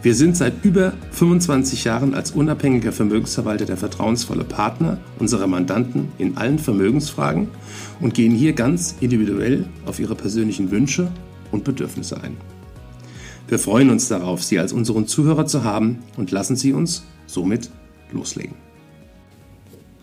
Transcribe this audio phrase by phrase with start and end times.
[0.00, 6.36] Wir sind seit über 25 Jahren als unabhängiger Vermögensverwalter der vertrauensvolle Partner unserer Mandanten in
[6.36, 7.48] allen Vermögensfragen
[8.00, 11.10] und gehen hier ganz individuell auf ihre persönlichen Wünsche
[11.50, 12.36] und Bedürfnisse ein.
[13.48, 17.68] Wir freuen uns darauf, Sie als unseren Zuhörer zu haben und lassen Sie uns somit
[18.12, 18.54] loslegen.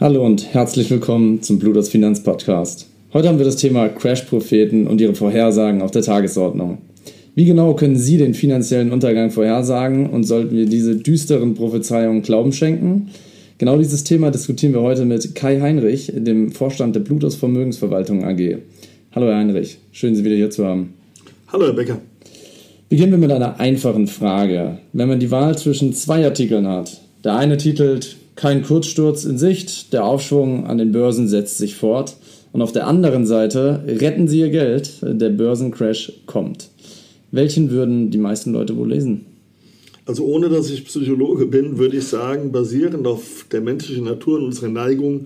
[0.02, 2.90] Hallo und herzlich willkommen zum Bluters Finanz Podcast.
[3.14, 6.80] Heute haben wir das Thema Crash-Propheten und ihre Vorhersagen auf der Tagesordnung.
[7.38, 12.54] Wie genau können Sie den finanziellen Untergang vorhersagen und sollten wir diese düsteren Prophezeiungen Glauben
[12.54, 13.10] schenken?
[13.58, 18.60] Genau dieses Thema diskutieren wir heute mit Kai Heinrich, dem Vorstand der Blutos Vermögensverwaltung AG.
[19.12, 20.94] Hallo Herr Heinrich, schön Sie wieder hier zu haben.
[21.50, 22.00] Hallo Herr Becker.
[22.88, 24.78] Beginnen wir mit einer einfachen Frage.
[24.94, 29.92] Wenn man die Wahl zwischen zwei Artikeln hat, der eine titelt Kein Kurzsturz in Sicht,
[29.92, 32.16] der Aufschwung an den Börsen setzt sich fort
[32.54, 36.70] und auf der anderen Seite Retten Sie Ihr Geld, der Börsencrash kommt.
[37.32, 39.26] Welchen würden die meisten Leute wohl lesen?
[40.06, 44.46] Also ohne dass ich Psychologe bin, würde ich sagen, basierend auf der menschlichen Natur und
[44.46, 45.26] unserer Neigung,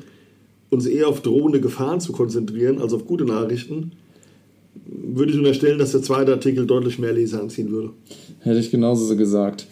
[0.70, 3.92] uns eher auf drohende Gefahren zu konzentrieren als auf gute Nachrichten,
[4.86, 7.89] würde ich unterstellen, dass der zweite Artikel deutlich mehr Leser anziehen würde.
[8.39, 9.67] Hätte ich genauso so gesagt.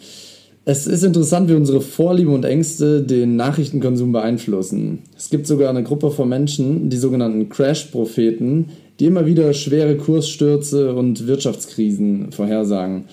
[0.64, 4.98] Es ist interessant, wie unsere Vorlieben und Ängste den Nachrichtenkonsum beeinflussen.
[5.16, 8.66] Es gibt sogar eine Gruppe von Menschen, die sogenannten Crash-Propheten,
[8.98, 13.04] die immer wieder schwere Kursstürze und Wirtschaftskrisen vorhersagen.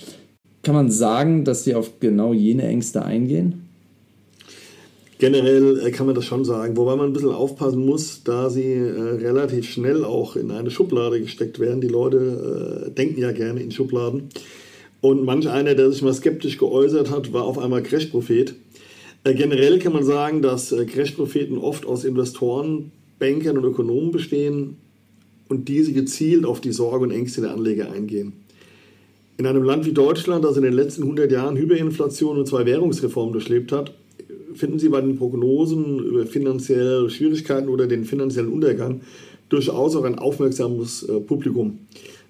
[0.63, 3.65] Kann man sagen, dass sie auf genau jene Ängste eingehen?
[5.17, 8.73] Generell äh, kann man das schon sagen, wobei man ein bisschen aufpassen muss, da sie
[8.73, 11.79] äh, relativ schnell auch in eine Schublade gesteckt werden.
[11.79, 14.29] Die Leute äh, denken ja gerne in Schubladen.
[14.99, 18.55] Und manch einer, der sich mal skeptisch geäußert hat, war auf einmal Crash-Prophet.
[19.23, 24.77] Äh, generell kann man sagen, dass äh, Crash-Propheten oft aus Investoren, Bankern und Ökonomen bestehen,
[25.47, 28.33] und diese gezielt auf die Sorge und Ängste der Anleger eingehen.
[29.37, 33.33] In einem Land wie Deutschland, das in den letzten 100 Jahren Hyperinflation und zwei Währungsreformen
[33.33, 33.93] durchlebt hat,
[34.53, 39.01] finden Sie bei den Prognosen über finanzielle Schwierigkeiten oder den finanziellen Untergang
[39.49, 41.79] durchaus auch ein aufmerksames äh, Publikum.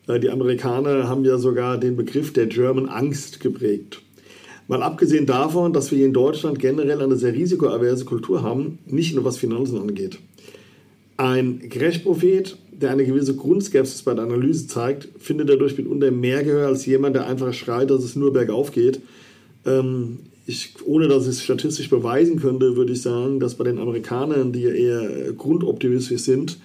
[0.08, 4.02] Äh, die Amerikaner haben ja sogar den Begriff der German Angst geprägt.
[4.68, 9.24] Mal abgesehen davon, dass wir in Deutschland generell eine sehr risikoaverse Kultur haben, nicht nur
[9.24, 10.18] was Finanzen angeht.
[11.18, 16.68] Ein Crash-Prophet, der eine gewisse Grundskepsis bei der Analyse zeigt, findet dadurch mitunter mehr Gehör
[16.68, 19.00] als jemand, der einfach schreit, dass es nur bergauf geht.
[19.66, 23.80] Ähm, ich, ohne dass ich es statistisch beweisen könnte, würde ich sagen, dass bei den
[23.80, 26.58] Amerikanern, die ja eher grundoptimistisch sind,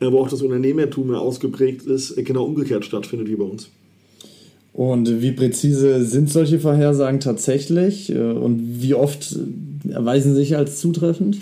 [0.00, 3.68] wo auch das Unternehmertum mehr ausgeprägt ist, genau umgekehrt stattfindet wie bei uns.
[4.72, 9.36] Und wie präzise sind solche Vorhersagen tatsächlich äh, und wie oft
[9.88, 11.38] erweisen sich als zutreffend?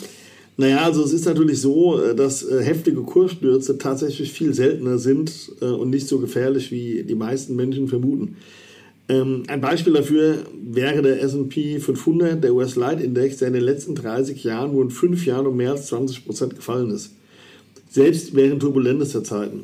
[0.60, 5.52] Naja, also es ist natürlich so, äh, dass äh, heftige Kursstürze tatsächlich viel seltener sind
[5.62, 8.36] äh, und nicht so gefährlich, wie die meisten Menschen vermuten.
[9.08, 13.64] Ähm, ein Beispiel dafür wäre der S&P 500, der US Light Index, der in den
[13.64, 17.12] letzten 30 Jahren nur in fünf Jahren um mehr als 20 Prozent gefallen ist.
[17.88, 19.62] Selbst während turbulentester Zeiten.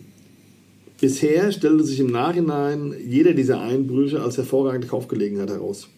[0.98, 5.88] Bisher stellte sich im Nachhinein jeder dieser Einbrüche als hervorragende Kaufgelegenheit heraus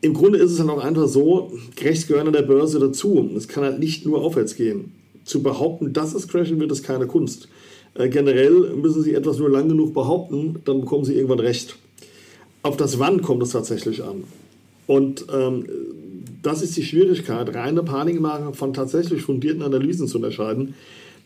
[0.00, 3.28] im Grunde ist es halt auch einfach so, Crashs gehören an der Börse dazu.
[3.36, 4.92] Es kann halt nicht nur aufwärts gehen.
[5.24, 7.48] Zu behaupten, dass es crashen wird, ist keine Kunst.
[7.94, 11.76] Äh, generell müssen Sie etwas nur lang genug behaupten, dann bekommen Sie irgendwann recht.
[12.62, 14.24] Auf das Wann kommt es tatsächlich an.
[14.86, 15.66] Und ähm,
[16.42, 20.74] das ist die Schwierigkeit, reine Panikmache von tatsächlich fundierten Analysen zu unterscheiden.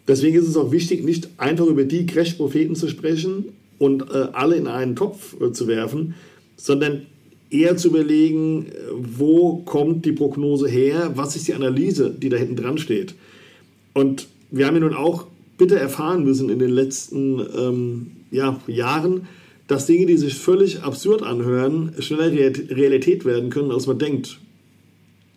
[0.08, 4.56] Deswegen ist es auch wichtig, nicht einfach über die Crash-Propheten zu sprechen und äh, alle
[4.56, 6.14] in einen Topf äh, zu werfen,
[6.56, 7.06] sondern
[7.52, 12.56] eher zu überlegen, wo kommt die Prognose her, was ist die Analyse, die da hinten
[12.56, 13.14] dran steht.
[13.92, 15.26] Und wir haben ja nun auch
[15.58, 19.28] bitter erfahren müssen in den letzten ähm, ja, Jahren,
[19.68, 24.38] dass Dinge, die sich völlig absurd anhören, schneller Realität werden können, als man denkt.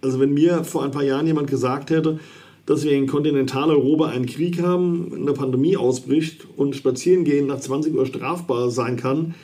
[0.02, 2.20] Also wenn mir vor ein paar Jahren jemand gesagt hätte,
[2.66, 8.06] dass wir in Kontinentaleuropa einen Krieg haben, eine Pandemie ausbricht und Spazierengehen nach 20 Uhr
[8.06, 9.36] strafbar sein kann,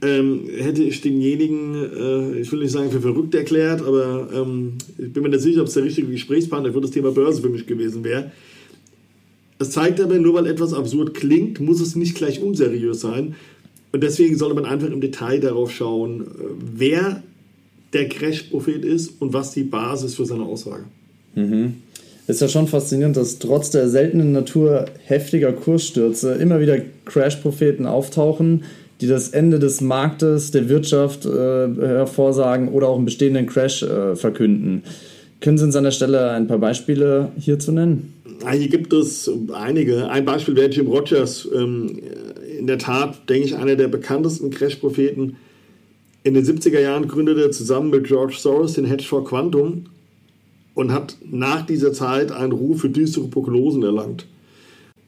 [0.00, 5.12] ähm, hätte ich denjenigen, äh, ich will nicht sagen für verrückt erklärt, aber ähm, ich
[5.12, 7.66] bin mir nicht sicher, ob es der richtige Gesprächspartner für das Thema Börse für mich
[7.66, 8.30] gewesen wäre.
[9.58, 13.34] Es zeigt aber, nur weil etwas absurd klingt, muss es nicht gleich unseriös sein.
[13.90, 16.24] Und deswegen sollte man einfach im Detail darauf schauen, äh,
[16.74, 17.22] wer
[17.92, 20.84] der Crash-Prophet ist und was die Basis für seine Aussage.
[21.34, 21.74] Mhm.
[22.26, 28.64] Ist ja schon faszinierend, dass trotz der seltenen Natur heftiger Kursstürze immer wieder Crash-Propheten auftauchen,
[29.00, 34.16] die das Ende des Marktes, der Wirtschaft äh, hervorsagen oder auch einen bestehenden Crash äh,
[34.16, 34.82] verkünden.
[35.40, 38.12] Können Sie uns an der Stelle ein paar Beispiele hierzu nennen?
[38.50, 40.08] Hier gibt es einige.
[40.08, 41.48] Ein Beispiel wäre Jim Rogers.
[41.54, 41.98] Ähm,
[42.58, 45.36] in der Tat, denke ich, einer der bekanntesten Crash-Propheten.
[46.24, 49.86] In den 70er Jahren gründete er zusammen mit George Soros den Hedgefonds Quantum
[50.74, 54.26] und hat nach dieser Zeit einen Ruf für düstere Prognosen erlangt.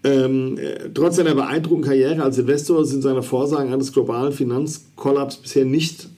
[0.02, 0.58] Ähm,
[0.94, 6.08] trotz seiner beeindruckenden Karriere als Investor sind seine Vorsagen eines globalen Finanzkollaps bisher nicht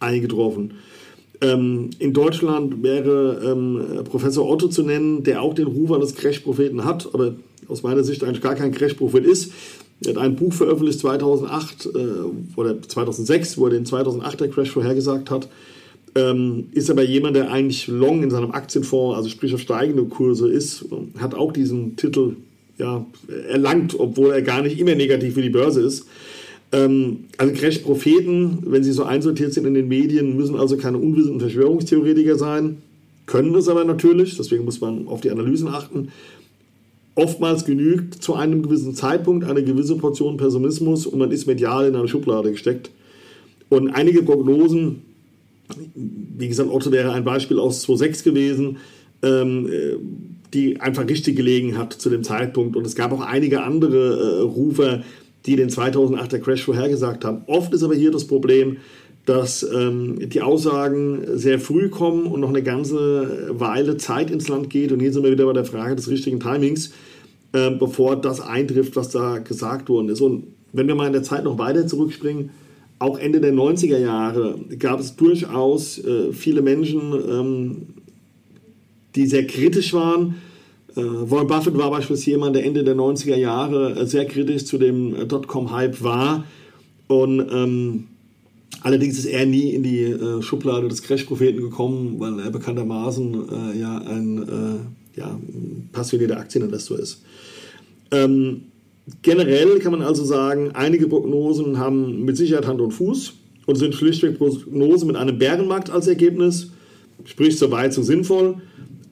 [0.00, 0.74] eingetroffen.
[1.40, 6.84] Ähm, in Deutschland wäre ähm, Professor Otto zu nennen, der auch den Ruf eines Crash-Propheten
[6.84, 7.36] hat, aber
[7.68, 9.52] aus meiner Sicht eigentlich gar kein Crash-Prophet ist.
[10.04, 11.98] Er hat ein Buch veröffentlicht 2008 äh,
[12.56, 15.48] oder 2006, wo er den 2008er Crash vorhergesagt hat.
[16.14, 20.48] Ähm, ist aber jemand, der eigentlich long in seinem Aktienfonds, also sprich auf steigende Kurse
[20.48, 20.86] ist,
[21.18, 22.36] hat auch diesen Titel
[22.78, 23.04] ja,
[23.48, 26.06] erlangt, obwohl er gar nicht immer negativ für die Börse ist.
[26.72, 31.40] Ähm, also Crash-Propheten, wenn sie so einsortiert sind in den Medien, müssen also keine unwissenden
[31.40, 32.78] Verschwörungstheoretiker sein,
[33.26, 36.08] können es aber natürlich, deswegen muss man auf die Analysen achten.
[37.14, 41.96] Oftmals genügt zu einem gewissen Zeitpunkt eine gewisse Portion Pessimismus und man ist medial in
[41.96, 42.90] eine Schublade gesteckt.
[43.68, 45.02] Und einige Prognosen,
[45.84, 48.76] wie gesagt, Otto wäre ein Beispiel aus 2006 gewesen,
[49.22, 49.68] ähm,
[50.54, 52.76] die einfach richtig gelegen hat zu dem Zeitpunkt.
[52.76, 55.02] Und es gab auch einige andere äh, Rufer,
[55.46, 57.42] die den 2008er Crash vorhergesagt haben.
[57.46, 58.78] Oft ist aber hier das Problem,
[59.26, 64.70] dass ähm, die Aussagen sehr früh kommen und noch eine ganze Weile Zeit ins Land
[64.70, 64.90] geht.
[64.90, 66.92] Und hier sind wir wieder bei der Frage des richtigen Timings,
[67.52, 70.22] äh, bevor das eintrifft, was da gesagt worden ist.
[70.22, 72.50] Und wenn wir mal in der Zeit noch weiter zurückspringen,
[72.98, 77.76] auch Ende der 90er Jahre gab es durchaus äh, viele Menschen, ähm,
[79.14, 80.36] die sehr kritisch waren
[80.98, 84.78] äh, Warren Buffett war beispielsweise jemand, der Ende der 90er Jahre äh, sehr kritisch zu
[84.78, 86.44] dem äh, Dotcom-Hype war.
[87.06, 88.04] Und ähm,
[88.82, 93.78] allerdings ist er nie in die äh, Schublade des Crash-Propheten gekommen, weil er bekanntermaßen äh,
[93.78, 95.38] ja ein äh, ja,
[95.92, 97.22] passionierter Aktieninvestor ist.
[98.10, 98.62] Ähm,
[99.22, 103.34] generell kann man also sagen, einige Prognosen haben mit Sicherheit Hand und Fuß
[103.66, 106.70] und sind schlichtweg Prognosen mit einem Bärenmarkt als Ergebnis,
[107.24, 108.56] sprich weit so sinnvoll.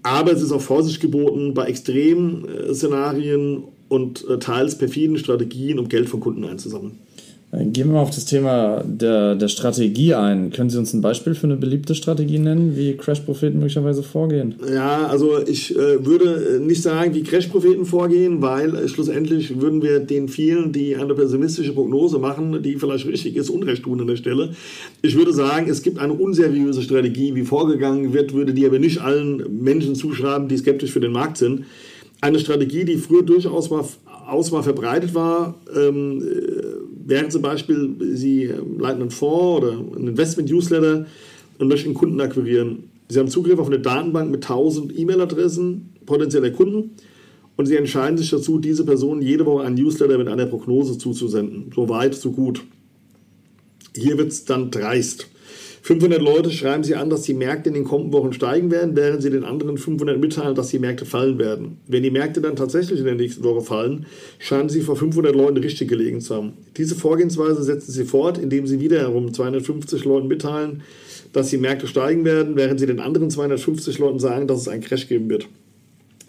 [0.07, 6.09] Aber es ist auch Vorsicht geboten bei Extremszenarien und äh, teils perfiden Strategien, um Geld
[6.09, 7.01] von Kunden einzusammeln.
[7.53, 10.51] Gehen wir mal auf das Thema der, der Strategie ein.
[10.51, 14.57] Können Sie uns ein Beispiel für eine beliebte Strategie nennen, wie Crash-Propheten möglicherweise vorgehen?
[14.69, 20.01] Ja, also ich äh, würde nicht sagen, wie Crash-Propheten vorgehen, weil äh, schlussendlich würden wir
[20.01, 24.17] den vielen, die eine pessimistische Prognose machen, die vielleicht richtig ist, Unrecht tun an der
[24.17, 24.51] Stelle.
[25.03, 29.01] Ich würde sagen, es gibt eine unseriöse Strategie, wie vorgegangen wird, würde die aber nicht
[29.01, 31.65] allen Menschen zuschreiben, die skeptisch für den Markt sind.
[32.21, 33.85] Eine Strategie, die früher durchaus mal,
[34.27, 36.23] aus mal verbreitet war, ähm,
[37.07, 41.07] wären zum Beispiel, Sie leiten einen Fonds oder einen Investment-Newsletter
[41.59, 42.91] und möchten Kunden akquirieren.
[43.09, 46.91] Sie haben Zugriff auf eine Datenbank mit 1000 E-Mail-Adressen potenzieller Kunden
[47.57, 51.71] und Sie entscheiden sich dazu, diese Personen jede Woche einen Newsletter mit einer Prognose zuzusenden.
[51.75, 52.63] So weit, so gut.
[53.95, 55.29] Hier wird es dann dreist.
[55.87, 59.23] 500 Leute schreiben sie an, dass die Märkte in den kommenden Wochen steigen werden, während
[59.23, 61.79] sie den anderen 500 mitteilen, dass die Märkte fallen werden.
[61.87, 64.07] Wenn die Märkte dann tatsächlich in der nächsten Woche fallen,
[64.41, 66.55] scheinen sie vor 500 Leuten richtig gelegen zu haben.
[66.77, 70.83] Diese Vorgehensweise setzen sie fort, indem sie wiederum 250 Leuten mitteilen,
[71.33, 74.83] dass die Märkte steigen werden, während sie den anderen 250 Leuten sagen, dass es einen
[74.83, 75.47] Crash geben wird.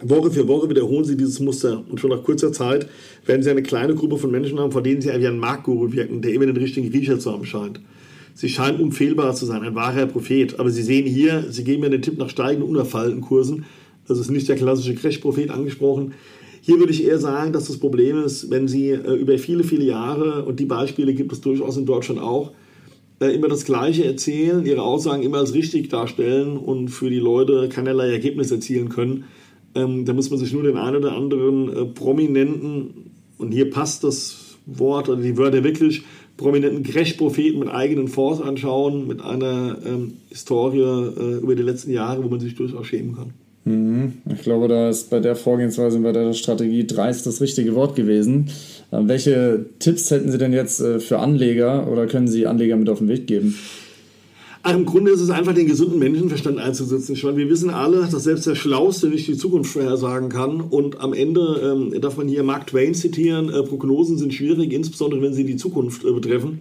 [0.04, 2.88] Woche für Woche wiederholen sie dieses Muster und schon nach kurzer Zeit
[3.26, 6.22] werden sie eine kleine Gruppe von Menschen haben, vor denen sie wie ein Marktguru wirken,
[6.22, 7.80] der immer den richtigen Riecher zu haben scheint.
[8.38, 10.60] Sie scheinen unfehlbar zu sein, ein wahrer Prophet.
[10.60, 13.66] Aber Sie sehen hier, Sie geben mir den Tipp nach steigenden, unerfallenden Kursen.
[14.08, 16.14] Das ist nicht der klassische Crash-Prophet angesprochen.
[16.62, 19.86] Hier würde ich eher sagen, dass das Problem ist, wenn Sie äh, über viele, viele
[19.86, 22.52] Jahre, und die Beispiele gibt es durchaus in Deutschland auch,
[23.20, 27.70] äh, immer das Gleiche erzählen, Ihre Aussagen immer als richtig darstellen und für die Leute
[27.70, 29.24] keinerlei Ergebnis erzielen können.
[29.74, 34.04] Ähm, da muss man sich nur den einen oder anderen äh, Prominenten, und hier passt
[34.04, 36.04] das Wort oder die Wörter wirklich,
[36.38, 42.24] prominenten Crash-Propheten mit eigenen Fonds anschauen, mit einer ähm, Historie äh, über die letzten Jahre,
[42.24, 43.34] wo man sich durchaus schämen kann.
[43.66, 44.14] Mhm.
[44.32, 48.50] Ich glaube, da ist bei der Vorgehensweise, bei der Strategie dreist das richtige Wort gewesen.
[48.92, 52.90] Äh, welche Tipps hätten Sie denn jetzt äh, für Anleger oder können Sie Anleger mit
[52.90, 53.56] auf den Weg geben?
[54.70, 57.14] Im Grunde ist es einfach, den gesunden Menschenverstand einzusetzen.
[57.14, 60.60] Ich meine, wir wissen alle, dass selbst der Schlauste nicht die Zukunft vorhersagen kann.
[60.60, 61.62] Und am Ende
[61.94, 65.56] ähm, darf man hier Mark Twain zitieren, äh, Prognosen sind schwierig, insbesondere wenn sie die
[65.56, 66.60] Zukunft äh, betreffen.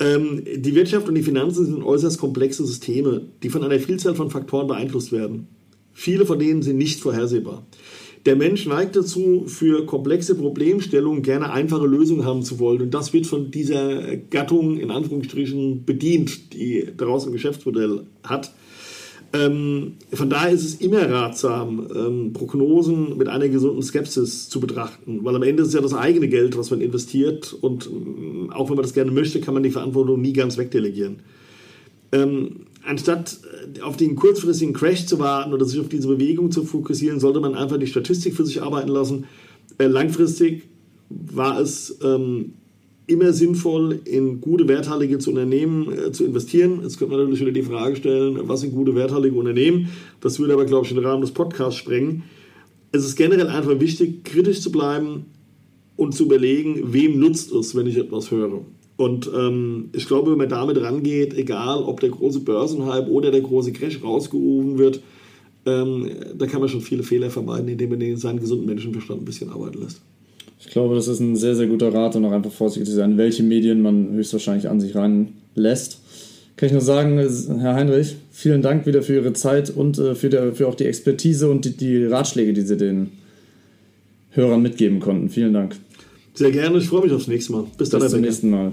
[0.00, 4.30] Ähm, die Wirtschaft und die Finanzen sind äußerst komplexe Systeme, die von einer Vielzahl von
[4.30, 5.46] Faktoren beeinflusst werden.
[5.92, 7.66] Viele von denen sind nicht vorhersehbar.
[8.26, 12.82] Der Mensch neigt dazu, für komplexe Problemstellungen gerne einfache Lösungen haben zu wollen.
[12.82, 18.52] Und das wird von dieser Gattung in Anführungsstrichen bedient, die daraus ein Geschäftsmodell hat.
[19.34, 25.20] Ähm, von daher ist es immer ratsam, ähm, Prognosen mit einer gesunden Skepsis zu betrachten,
[25.22, 28.70] weil am Ende ist es ja das eigene Geld, was man investiert und ähm, auch
[28.70, 31.18] wenn man das gerne möchte, kann man die Verantwortung nie ganz wegdelegieren.
[32.10, 33.38] Ähm, anstatt
[33.76, 37.40] äh, auf den kurzfristigen Crash zu warten oder sich auf diese Bewegung zu fokussieren, sollte
[37.40, 39.26] man einfach die Statistik für sich arbeiten lassen.
[39.76, 40.64] Äh, langfristig
[41.10, 42.54] war es ähm,
[43.06, 46.80] immer sinnvoll, in gute werthaltige Unternehmen äh, zu investieren.
[46.82, 49.90] Jetzt könnte man natürlich wieder die Frage stellen, was sind gute werthaltige Unternehmen?
[50.20, 52.22] Das würde aber, glaube ich, den Rahmen des Podcasts sprengen.
[52.90, 55.26] Es ist generell einfach wichtig, kritisch zu bleiben
[55.96, 58.62] und zu überlegen, wem nutzt es, wenn ich etwas höre.
[58.98, 63.42] Und ähm, ich glaube, wenn man damit rangeht, egal ob der große Börsenhype oder der
[63.42, 65.00] große Crash rausgerufen wird,
[65.66, 69.50] ähm, da kann man schon viele Fehler vermeiden, indem man seinen gesunden Menschenverstand ein bisschen
[69.50, 70.00] arbeiten lässt.
[70.58, 73.44] Ich glaube, das ist ein sehr, sehr guter Rat und auch einfach vorsichtig sein, welche
[73.44, 76.00] Medien man höchstwahrscheinlich an sich ranlässt.
[76.56, 77.18] Kann ich nur sagen,
[77.60, 80.86] Herr Heinrich, vielen Dank wieder für Ihre Zeit und äh, für, der, für auch die
[80.86, 83.10] Expertise und die, die Ratschläge, die Sie den
[84.32, 85.28] Hörern mitgeben konnten.
[85.28, 85.76] Vielen Dank.
[86.34, 87.64] Sehr gerne, ich freue mich aufs nächste Mal.
[87.78, 88.00] Bis dann.
[88.00, 88.72] Bis zum nächsten Mal.